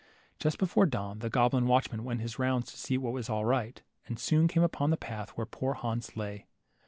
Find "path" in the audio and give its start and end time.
4.97-5.29